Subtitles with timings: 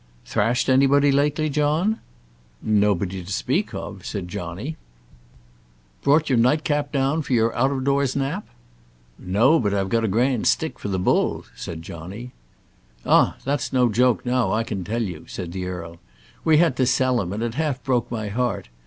[0.25, 1.99] "Thrashed anybody lately, John?"
[2.59, 4.75] "Nobody to speak of," said Johnny.
[6.01, 8.47] "Brought your nightcap down for your out o' doors nap?"
[9.19, 12.31] "No; but I've got a grand stick for the bull," said Johnny.
[13.05, 13.35] "Ah!
[13.45, 15.99] that's no joke now, I can tell you," said the earl.
[16.43, 18.69] "We had to sell him, and it half broke my heart.